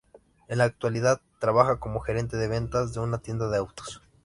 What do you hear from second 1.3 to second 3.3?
trabaja como gerente de ventas de una